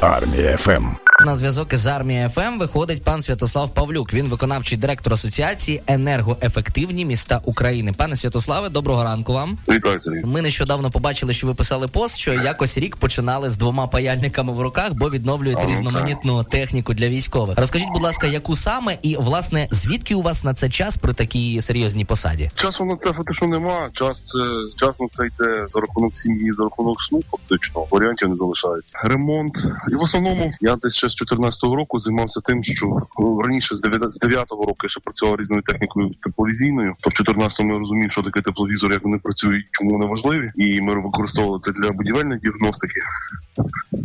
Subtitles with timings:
[0.00, 1.09] Армія ФМ.
[1.24, 4.14] На зв'язок із армією ФМ виходить пан Святослав Павлюк.
[4.14, 7.92] Він виконавчий директор асоціації енергоефективні міста України.
[7.92, 9.58] Пане Святославе, доброго ранку вам.
[9.68, 10.24] Вітаю Сергій.
[10.24, 14.60] Ми нещодавно побачили, що ви писали пост, що якось рік починали з двома паяльниками в
[14.60, 17.58] руках, бо відновлюєте ну, різноманітну техніку для військових.
[17.58, 21.60] Розкажіть, будь ласка, яку саме і власне звідки у вас на це час при такій
[21.62, 22.50] серйозній посаді?
[22.54, 23.90] Часу на це фактично нема.
[23.92, 24.38] Час це
[24.76, 27.22] час на це йде за рахунок сім'ї, за рахунок сну.
[27.30, 28.98] Фактично варіантів не залишається.
[29.04, 33.02] Ремонт і в основному я десь ще з 14-го року займався тим, що
[33.44, 36.94] раніше з 9 з 9-го року я ще працював різною технікою тепловізійною.
[37.00, 40.80] То в 14-му я розумів, що таке тепловізор, як вони працюють, чому вони важливі, і
[40.80, 43.00] ми використовували це для будівельної діагностики.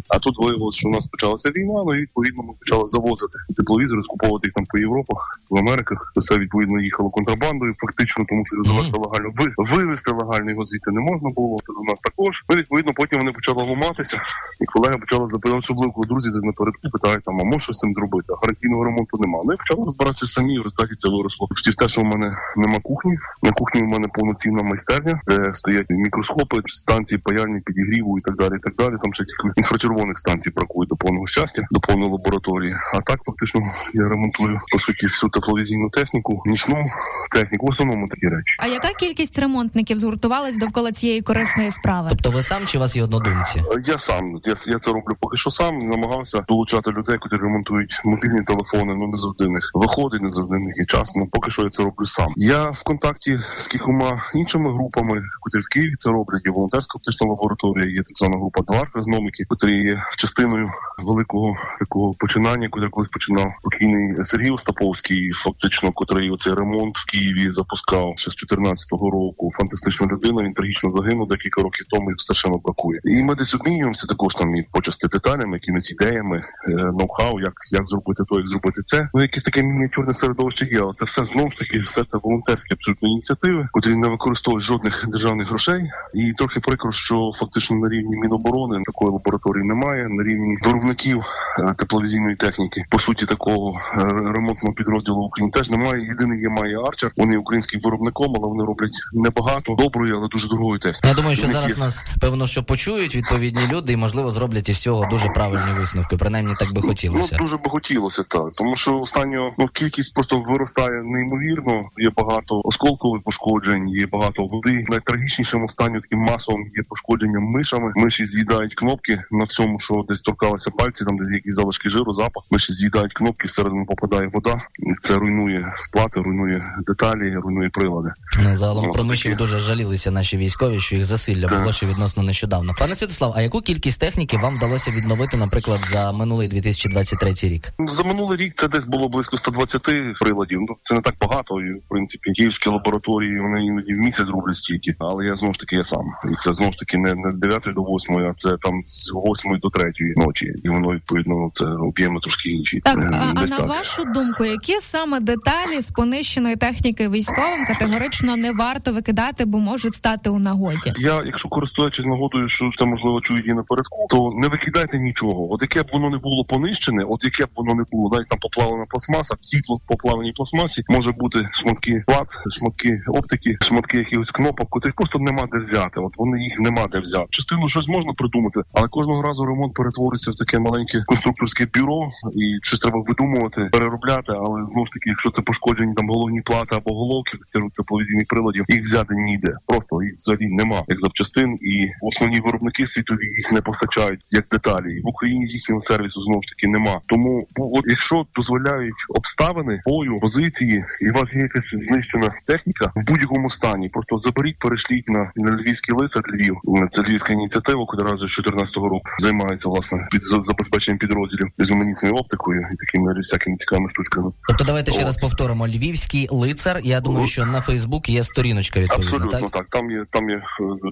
[0.08, 4.02] А тут виявилося, що у нас почалася війна, ну і відповідно ми почали завозити тепловізори,
[4.02, 6.14] скуповувати їх там по Європах, в Америках.
[6.18, 11.02] Це відповідно їхало контрабандою, фактично, тому що завести легально ви вивезти легально його звідти не
[11.02, 11.58] можна було.
[11.64, 12.46] Це у нас також.
[12.50, 14.22] Ну, відповідно, потім вони почали ламатися,
[14.62, 17.94] і колеги почали запитати, особливо коли друзі десь напередку питають там, а може щось цим
[17.96, 18.28] зробити?
[18.34, 19.44] А гарантійного ремонту немає.
[19.48, 20.54] Ну і почали розбиратися самі.
[20.60, 21.48] В результаті це виросло.
[21.64, 23.18] Через те, що в мене нема кухні.
[23.44, 28.56] На кухні у мене повноцінна майстерня, де стоять мікроскопи, станції паяльні підігріву і так далі.
[28.56, 28.96] І так далі.
[29.02, 32.76] Там ще тільки інфрачервоних станцій бракує до повного щастя, до повної лабораторії.
[32.94, 33.62] А так фактично
[33.94, 36.86] я ремонтую по суті всю тепловізійну техніку, нічну
[37.30, 38.56] техніку, в основному такі речі.
[38.60, 42.08] А яка кількість ремонтників згуртувалась довкола цієї корисної справи?
[42.10, 43.64] Тобто ви сам чи у вас є однодумці?
[43.86, 45.80] Я сам я, я це роблю поки що сам.
[45.80, 48.96] Намагався долучати людей, які ремонтують мобільні телефони.
[48.96, 51.16] Ну не завжди них виходить, не завжди них є час.
[51.16, 52.34] Ну поки що я це роблю сам.
[52.36, 56.42] Я в контакті з кількома іншими групами, які в Києві це роблять.
[56.46, 62.14] Є волонтерська оптична лабораторія, є так звана група Дварф гномики, які є частиною великого такого
[62.14, 68.32] починання, яке колись починав покійний Сергій Остаповський, фактично, котрий оцей ремонт в Києві запускав ще
[68.32, 69.50] з 14-го року.
[69.54, 70.44] Фантастична людина.
[70.44, 72.10] Він трагічно загинув декілька років тому.
[72.10, 73.00] Їх страшенно бракує.
[73.04, 77.88] І ми десь обмінюємося також там і почасти деталями, якимись ідеями, е, ноу-хау, як як
[77.88, 79.10] зробити то, як зробити це.
[79.14, 82.74] Ну якесь таке мініатюрне середовище є, але це все знову ж таки, все це волонтерські
[82.74, 85.90] абсолютно ініціативи, котрі не використовують жодних державних грошей.
[86.14, 90.08] І трохи прикро, що фактично на рівні міноборони такої лабораторії немає.
[90.10, 91.24] На рівні виробників
[91.60, 94.04] е, тепловізійної техніки, по суті, такого е,
[94.36, 96.06] ремонтного підрозділу в Україні теж немає.
[96.06, 97.05] Єдиний є має Арчер.
[97.18, 101.08] Вони є українським виробником, але вони роблять небагато доброї, але дуже дорогої техніки.
[101.08, 104.78] Я думаю, що зараз є- нас певно, що почують відповідні люди, і можливо зроблять із
[104.78, 106.18] цього дуже правильні висновки.
[106.18, 107.38] Принаймні так би хотілося.
[107.40, 111.90] Ну дуже би хотілося так, тому що останньо ну кількість просто виростає неймовірно.
[111.98, 114.86] Є багато осколкових пошкоджень, є багато води.
[114.90, 117.94] Найтрагічнішим останнім таким масовим є пошкодження мишами.
[117.96, 122.44] Миші з'їдають кнопки на всьому, що десь торкалися пальці, там десь якісь залишки жиру, запах.
[122.52, 124.62] Миші з'їдають кнопки, всередину попадає вода.
[125.02, 128.10] Це руйнує плати, руйнує деталі, руйнує прилади.
[128.44, 131.60] Ну, загалом Ну, про мишів дуже жалілися наші військові, що їх засилля Так.
[131.60, 132.74] було ще відносно нещодавно.
[132.80, 137.72] Пане Святослав, а яку кількість техніки вам вдалося відновити, наприклад, за минулий 2023 рік?
[137.80, 139.82] Ну, За минулий рік це десь було близько 120
[140.20, 140.60] приладів.
[140.70, 141.62] Ну це не так багато.
[141.62, 144.96] І в принципі київські лабораторії вони іноді в місяць роблять стільки.
[145.00, 146.06] Але я знову ж таки я сам.
[146.26, 149.12] І це знову ж таки не, не з 9 до 8, а це там з
[149.44, 150.54] 8 до 3 ночі.
[150.64, 152.80] І воно відповідно це об'єми трошки інші.
[152.80, 153.68] Так, Е, а, а на так.
[153.68, 159.96] вашу думку, які саме деталі з понищеної техніки військовим категорично не варто викидати, бо можуть
[159.96, 160.94] стати у нагоді?
[160.98, 165.54] Я, якщо користуючись нагодою, що це можливо чують і напередку, то не викидайте нічого.
[165.54, 168.40] От яке б воно не було понищене, от яке б воно не було, навіть там
[168.40, 174.70] поплавлена пластмаса, в тій поплавленій пластмасі може бути шматки плат, шматки оптики, шматки якихось кнопок,
[174.70, 176.00] котрих просто нема де взяти.
[176.00, 177.28] От вони їх нема де взяти.
[177.30, 182.60] Частину щось можна придумати, але кожного разу ремонт перетворюється в таке маленьке конструкторське бюро, і
[182.64, 184.34] щось треба видумувати, переробляти.
[184.46, 188.66] Але знову ж таки, якщо це пошкоджені там головні плати або головки тер- тепловізійних приладів,
[188.68, 189.58] їх взяти ніде.
[189.66, 195.02] Просто їх взагалі нема як запчастин, і основні виробники світові їх не постачають як деталі.
[195.04, 197.02] В Україні їхнього сервісу знову ж таки нема.
[197.06, 202.92] Тому ну, от якщо дозволяють обставини бою, позиції, і у вас є якась знищена техніка
[202.96, 206.58] в будь-якому стані, просто заберіть, перешліть на, на львівський лицар Львів.
[206.92, 212.62] Це львівська ініціатива, яка разом з 2014 року займається власне під забезпеченням підрозділів різноманітною оптикою
[212.74, 214.32] і такими всякими цікавими штучками.
[214.48, 216.65] Тобто давайте ще раз повторимо: львівський лицар.
[216.84, 219.06] Я думаю, що на Фейсбук є сторіночка відповідно.
[219.06, 219.68] Абсолютно Так так.
[219.70, 220.44] Там є там є е,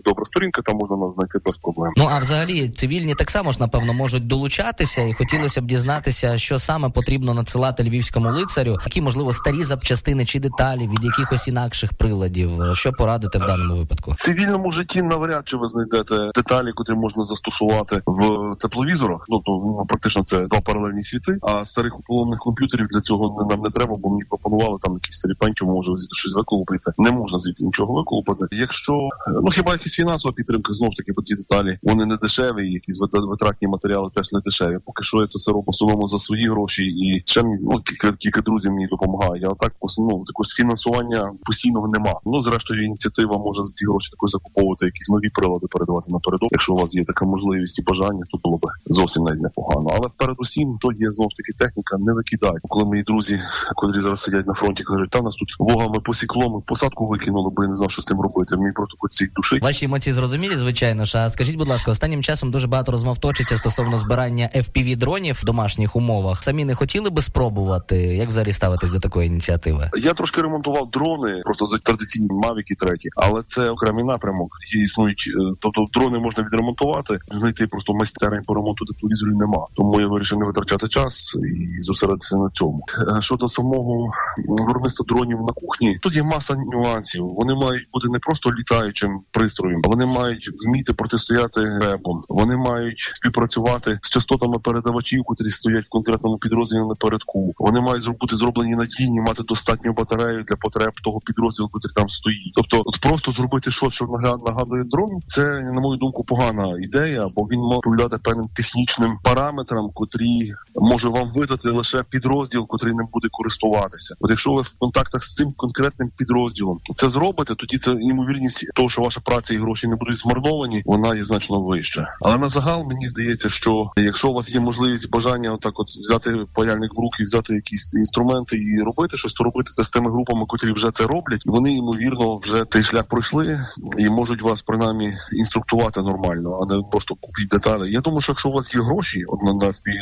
[0.05, 1.93] добра сторінка, там можна нас знайти без проблем.
[1.97, 6.59] ну а взагалі цивільні так само ж напевно можуть долучатися, і хотілося б дізнатися, що
[6.59, 12.51] саме потрібно надсилати львівському лицарю, які можливо старі запчастини чи деталі від якихось інакших приладів.
[12.73, 14.11] Що порадити в даному випадку?
[14.11, 19.25] В цивільному житті навряд чи ви знайдете деталі, котрі можна застосувати в тепловізорах.
[19.29, 21.37] Ну то ну, практично це два паралельні світи.
[21.41, 25.19] А старих поломних комп'ютерів для цього нам не треба, бо мені пропонували там якісь
[25.63, 26.91] старіпеньки, може звідти щось виколупити.
[26.97, 28.45] Не можна звідти нічого виколупити.
[28.51, 29.09] Якщо
[29.43, 32.99] ну хіба якісь фінансова підтримка знову ж таки по ці деталі вони не дешеві, якісь
[33.29, 34.77] витратні матеріали теж не дешеві.
[34.85, 38.13] Поки що я це все роблю в основному за свої гроші, і ще ну кілька
[38.13, 39.47] кілька друзів мені допомагає.
[39.51, 42.19] А так ну, також фінансування постійного нема.
[42.25, 46.49] Ну зрештою ініціатива може за ці гроші також закуповувати якісь нові прилади, передавати напередок.
[46.51, 49.89] Якщо у вас є така можливість і бажання, то було б зовсім навіть непогано.
[49.95, 52.67] Але передусім, то є знову ж таки техніка, не викидайте.
[52.69, 53.39] Коли мої друзі,
[53.75, 57.51] котрі зараз сидять на фронті, кажуть, та нас тут вогами посікло, ми в посадку викинули,
[57.55, 58.55] бо я не знав, що з тим робити.
[58.57, 59.63] Мені просто їх душить.
[59.63, 61.17] Ваші емоції зрозумілі, звичайно ж.
[61.17, 65.45] А скажіть, будь ласка, останнім часом дуже багато розмов точиться стосовно збирання fpv дронів в
[65.45, 66.43] домашніх умовах.
[66.43, 69.89] Самі не хотіли би спробувати, як взагалі ставитись до такої ініціативи?
[69.95, 74.57] Я трошки ремонтував дрони, просто за традиційні мавіки треті, але це окремий напрямок.
[74.65, 79.67] Які існують, е, тобто дрони можна відремонтувати, знайти просто майстерень по ремонту тепловізорів нема.
[79.73, 81.37] Тому я вирішив не витрачати час
[81.75, 82.85] і зосередитися на цьому.
[83.17, 84.09] Е, щодо самого
[84.47, 87.25] виробництва дронів на кухні, тут є маса нюансів.
[87.27, 92.21] Вони мають бути не просто літаючим пристроєм, вони мають вміти протистояти ребом.
[92.29, 97.53] Вони мають співпрацювати з частотами передавачів, котрі стоять в конкретному підрозділі напередку.
[97.57, 102.53] Вони мають бути зроблені надійні, мати достатню батарею для потреб того підрозділу, який там стоїть.
[102.55, 104.05] Тобто, от просто зробити щось, що
[104.45, 109.89] нагадує дрон, це на мою думку погана ідея, бо він може відповідати певним технічним параметрам,
[109.93, 114.15] котрі може вам видати лише підрозділ, котрий не буде користуватися.
[114.19, 118.89] От якщо ви в контактах з цим конкретним підрозділом це зробите, тоді це ймовірність того,
[118.89, 122.07] що ваша праця і гроші не будуть змарновані, вона є значно вища.
[122.21, 126.45] Але на загал мені здається, що якщо у вас є можливість бажання, отак от взяти
[126.53, 130.45] паяльник в руки, взяти якісь інструменти і робити щось, то робити це з тими групами,
[130.47, 131.43] котрі вже це роблять.
[131.45, 133.65] Вони ймовірно вже цей шлях пройшли
[133.97, 137.91] і можуть вас принаймні інструктувати нормально, а не просто купіть деталі.
[137.91, 139.53] Я думаю, що якщо у вас є гроші, от на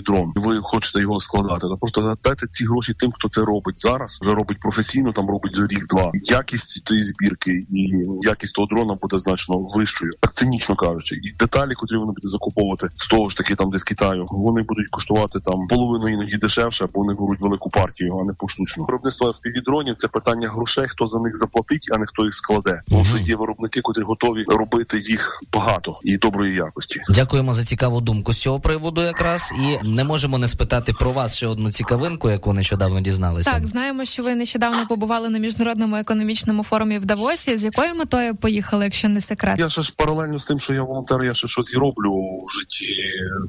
[0.06, 3.80] дрон, і ви хочете його складати, то просто дайте ці гроші тим, хто це робить
[3.80, 4.20] зараз.
[4.22, 6.12] Вже робить професійно, там робить рік-два.
[6.24, 11.74] Якість тієї збірки і якість того дрона буде значно вищою, так цинічно кажучи, і деталі,
[11.74, 15.40] котрі вони будуть закуповувати з того ж таки, там де з Китаю, вони будуть коштувати
[15.40, 18.86] там половину іноді дешевше, бо вони беруть велику партію, а не поштучно.
[18.86, 22.82] Виробництво FPV-дронів– це питання грошей, хто за них заплатить, а не хто їх складе.
[22.90, 27.02] Тому що є виробники, котрі готові робити їх багато і доброї якості.
[27.10, 31.36] Дякуємо за цікаву думку з цього приводу, якраз і не можемо не спитати про вас
[31.36, 33.52] ще одну цікавинку, яку нещодавно дізналися.
[33.52, 37.58] Так, знаємо, що ви нещодавно побували на міжнародному економічному форумі в Давосі.
[37.58, 39.60] З якою метою поїхали, якщо не секрет?
[39.60, 42.14] Я ще ж паралельно з тим, що я волонтер, я ще щось і роблю
[42.48, 42.96] в житті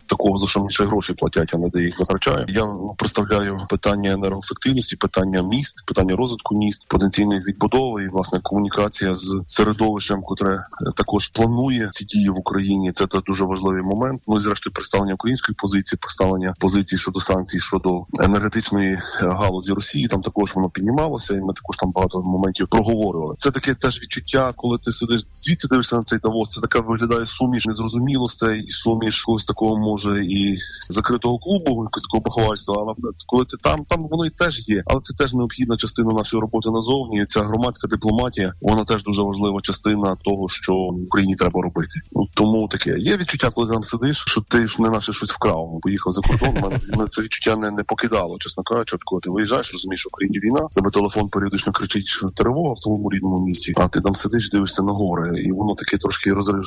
[0.06, 2.44] такого за що мені ще гроші платять, а не де їх витрачаю.
[2.48, 2.64] Я
[2.96, 10.22] представляю питання енергоефективності, питання міст, питання розвитку міст, потенційної відбудови і власне комунікація з середовищем,
[10.22, 10.66] котре
[10.96, 12.92] також планує ці дії в Україні.
[12.92, 14.22] Це та дуже важливий момент.
[14.26, 20.06] Ну і зрештою представлення української позиції, поставлення позиції щодо санкцій щодо енергетичної галузі Росії.
[20.06, 23.34] Там також воно піднімалося, ми також там багато моментів проговорювали.
[23.38, 26.50] Це таке теж відчуття, коли ти сидиш звідси дивишся на цей Давос.
[26.50, 30.56] Це така виглядає суміш незрозумілостей і суміш когось такого може і
[30.88, 32.76] закритого клубу, такого поховальства.
[32.78, 36.40] Але коли ти там, там воно і теж є, але це теж необхідна частина нашої
[36.40, 37.24] роботи назовні.
[37.26, 42.00] Ця громадська дипломатія, вона теж дуже важлива частина того, що в Україні треба робити.
[42.12, 45.30] Ну, тому таке є відчуття, коли ти там сидиш, що ти ж не наше щось
[45.30, 45.78] вкрав.
[45.82, 46.80] Поїхав за кордон.
[46.90, 48.96] Мене, це відчуття не, не покидало, чесно кажучи.
[49.04, 53.10] Коли ти виїжджаєш, розумієш, в Україні війна, тебе телефон періодично кричить що тривога в твоєму
[53.10, 53.72] рідному місті.
[53.76, 56.64] А ти там сидиш, дивишся на гори, і воно таке трошки розрив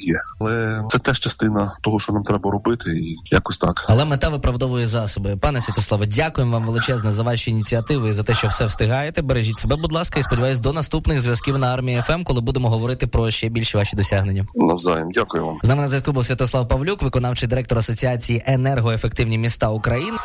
[0.00, 0.20] є.
[0.40, 3.84] Але це теж частина того, що нам треба робити, і якось так.
[3.88, 5.36] Але мета виправдовує засоби.
[5.36, 9.22] Пане Святославе, дякуємо вам величезне за ваші ініціативи і за те, що все встигаєте.
[9.22, 13.06] Бережіть себе, будь ласка, і сподіваюсь, до наступних зв'язків на армії ФМ, коли будемо говорити
[13.06, 14.46] про ще більші ваші досягнення.
[14.54, 15.56] Навзаєм, дякую вам.
[15.62, 20.16] З нами на зв'язку був Святослав Павлюк, виконавчий директор Асоціації енергоефективні міста України.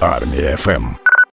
[0.00, 1.01] Армія ФМ.